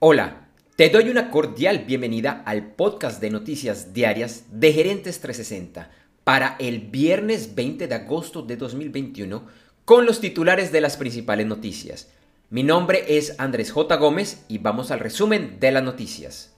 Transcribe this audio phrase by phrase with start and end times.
[0.00, 0.46] Hola,
[0.76, 5.90] te doy una cordial bienvenida al podcast de noticias diarias de Gerentes 360
[6.22, 9.42] para el viernes 20 de agosto de 2021
[9.84, 12.12] con los titulares de las principales noticias.
[12.48, 13.96] Mi nombre es Andrés J.
[13.96, 16.54] Gómez y vamos al resumen de las noticias.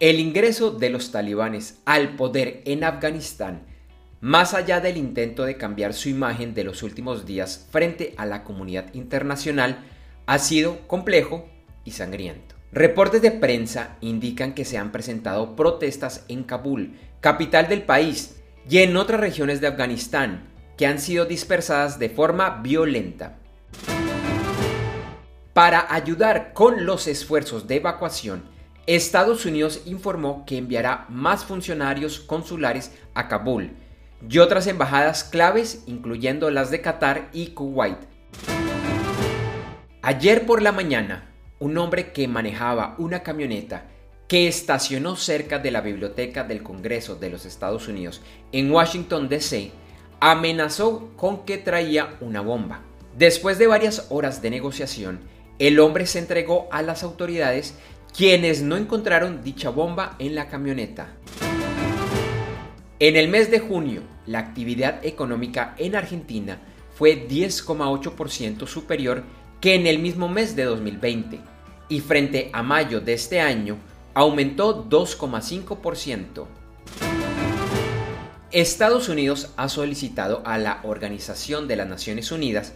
[0.00, 3.66] El ingreso de los talibanes al poder en Afganistán,
[4.22, 8.44] más allá del intento de cambiar su imagen de los últimos días frente a la
[8.44, 9.90] comunidad internacional,
[10.26, 11.48] ha sido complejo
[11.84, 12.54] y sangriento.
[12.72, 18.78] Reportes de prensa indican que se han presentado protestas en Kabul, capital del país, y
[18.78, 23.36] en otras regiones de Afganistán, que han sido dispersadas de forma violenta.
[25.52, 28.42] Para ayudar con los esfuerzos de evacuación,
[28.86, 33.76] Estados Unidos informó que enviará más funcionarios consulares a Kabul
[34.28, 37.98] y otras embajadas claves, incluyendo las de Qatar y Kuwait,
[40.06, 43.86] Ayer por la mañana, un hombre que manejaba una camioneta
[44.28, 48.20] que estacionó cerca de la biblioteca del Congreso de los Estados Unidos
[48.52, 49.70] en Washington, D.C.,
[50.20, 52.82] amenazó con que traía una bomba.
[53.16, 55.20] Después de varias horas de negociación,
[55.58, 57.74] el hombre se entregó a las autoridades
[58.14, 61.14] quienes no encontraron dicha bomba en la camioneta.
[62.98, 66.58] En el mes de junio, la actividad económica en Argentina
[66.94, 69.24] fue 10,8% superior
[69.64, 71.40] que en el mismo mes de 2020
[71.88, 73.78] y frente a mayo de este año
[74.12, 76.44] aumentó 2,5%.
[78.52, 82.74] Estados Unidos ha solicitado a la Organización de las Naciones Unidas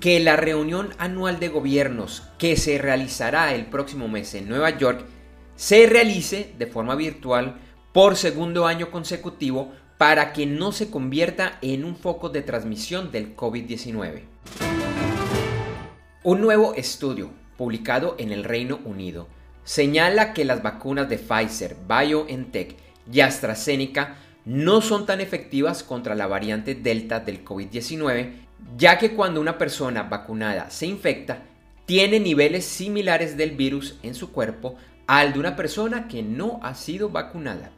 [0.00, 5.04] que la reunión anual de gobiernos que se realizará el próximo mes en Nueva York
[5.56, 7.60] se realice de forma virtual
[7.92, 13.36] por segundo año consecutivo para que no se convierta en un foco de transmisión del
[13.36, 14.29] COVID-19.
[16.22, 19.26] Un nuevo estudio publicado en el Reino Unido
[19.64, 22.76] señala que las vacunas de Pfizer, BioNTech
[23.10, 28.32] y AstraZeneca no son tan efectivas contra la variante Delta del COVID-19,
[28.76, 31.38] ya que cuando una persona vacunada se infecta,
[31.86, 36.74] tiene niveles similares del virus en su cuerpo al de una persona que no ha
[36.74, 37.70] sido vacunada.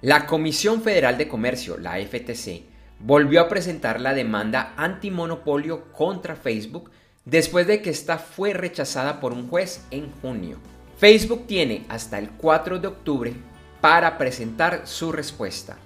[0.00, 6.90] La Comisión Federal de Comercio, la FTC, volvió a presentar la demanda antimonopolio contra Facebook
[7.24, 10.58] después de que esta fue rechazada por un juez en junio.
[10.98, 13.32] Facebook tiene hasta el 4 de octubre
[13.80, 15.76] para presentar su respuesta.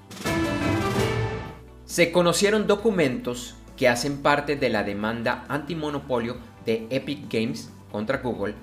[1.85, 6.37] Se conocieron documentos que hacen parte de la demanda antimonopolio
[6.67, 8.55] de Epic Games contra Google,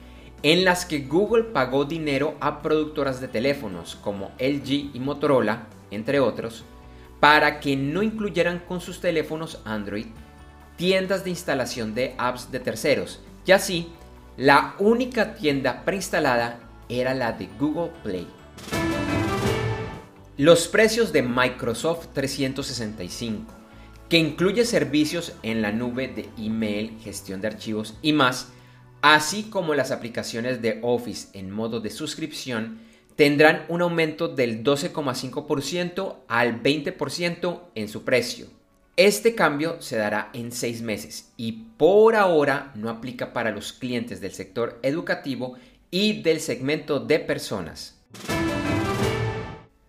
[0.44, 6.19] en las que Google pagó dinero a productoras de teléfonos como LG y Motorola, entre
[6.19, 6.63] otros,
[7.19, 10.07] para que no incluyeran con sus teléfonos Android
[10.77, 13.19] tiendas de instalación de apps de terceros.
[13.45, 13.87] Y así,
[14.37, 16.59] la única tienda preinstalada
[16.89, 18.27] era la de Google Play.
[20.37, 23.53] Los precios de Microsoft 365,
[24.09, 28.49] que incluye servicios en la nube de email, gestión de archivos y más,
[29.01, 32.79] así como las aplicaciones de Office en modo de suscripción,
[33.15, 38.47] tendrán un aumento del 12,5% al 20% en su precio.
[38.97, 44.21] Este cambio se dará en seis meses y por ahora no aplica para los clientes
[44.21, 45.55] del sector educativo
[45.91, 47.99] y del segmento de personas.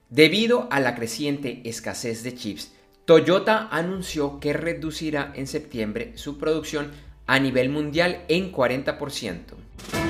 [0.08, 2.72] Debido a la creciente escasez de chips,
[3.04, 6.90] Toyota anunció que reducirá en septiembre su producción
[7.26, 10.05] a nivel mundial en 40%.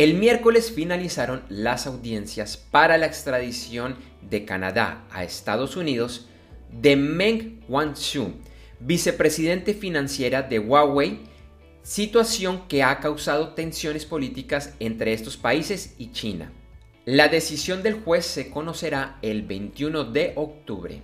[0.00, 6.26] El miércoles finalizaron las audiencias para la extradición de Canadá a Estados Unidos
[6.72, 8.32] de Meng Wanzhou,
[8.78, 11.20] vicepresidente financiera de Huawei,
[11.82, 16.50] situación que ha causado tensiones políticas entre estos países y China.
[17.04, 21.02] La decisión del juez se conocerá el 21 de octubre.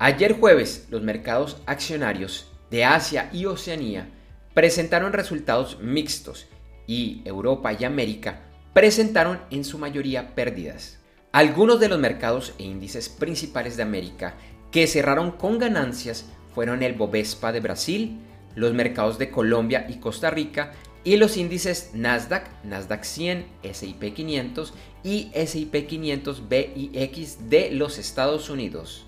[0.00, 4.08] Ayer jueves, los mercados accionarios de Asia y Oceanía
[4.54, 6.48] presentaron resultados mixtos
[6.90, 8.40] y Europa y América
[8.72, 10.98] presentaron en su mayoría pérdidas.
[11.30, 14.34] Algunos de los mercados e índices principales de América
[14.72, 18.18] que cerraron con ganancias fueron el Bovespa de Brasil,
[18.56, 20.72] los mercados de Colombia y Costa Rica
[21.04, 28.50] y los índices Nasdaq, Nasdaq 100, S&P 500 y S&P 500 BIX de los Estados
[28.50, 29.06] Unidos.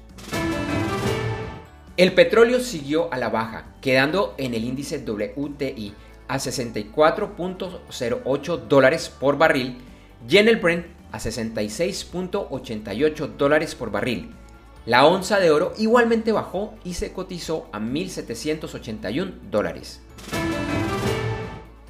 [1.96, 5.94] El petróleo siguió a la baja, quedando en el índice WTI
[6.32, 9.76] a 64.08 dólares por barril
[10.26, 14.31] y en el Brent a 66.88 dólares por barril.
[14.87, 20.00] La onza de oro igualmente bajó y se cotizó a 1.781 dólares.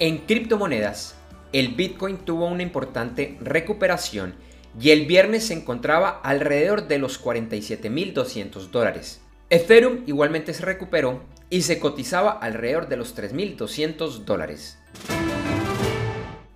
[0.00, 1.14] En criptomonedas,
[1.52, 4.34] el Bitcoin tuvo una importante recuperación
[4.80, 9.20] y el viernes se encontraba alrededor de los 47.200 dólares.
[9.50, 11.20] Ethereum igualmente se recuperó
[11.52, 14.78] y se cotizaba alrededor de los 3.200 dólares.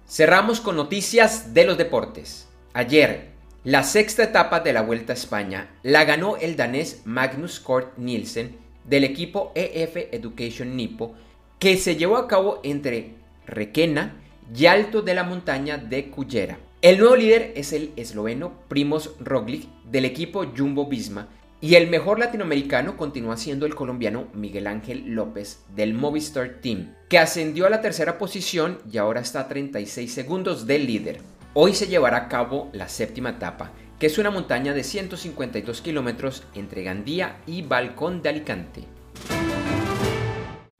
[0.08, 2.48] Cerramos con noticias de los deportes.
[2.72, 3.28] Ayer,
[3.62, 8.56] la sexta etapa de la Vuelta a España la ganó el danés Magnus Kort Nielsen
[8.84, 11.14] del equipo EF Education Nippo
[11.58, 13.16] que se llevó a cabo entre
[13.46, 14.14] Requena
[14.56, 16.58] y Alto de la Montaña de Cullera.
[16.81, 21.28] El nuevo líder es el esloveno Primoz Roglic del equipo Jumbo Visma
[21.61, 27.19] y el mejor latinoamericano continúa siendo el colombiano Miguel Ángel López del Movistar Team, que
[27.19, 31.20] ascendió a la tercera posición y ahora está a 36 segundos del líder.
[31.55, 36.43] Hoy se llevará a cabo la séptima etapa, que es una montaña de 152 kilómetros
[36.55, 38.85] entre Gandía y Balcón de Alicante.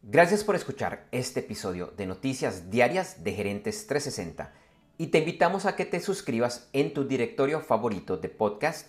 [0.03, 4.53] Gracias por escuchar este episodio de Noticias Diarias de Gerentes 360
[4.99, 8.89] y te invitamos a que te suscribas en tu directorio favorito de podcast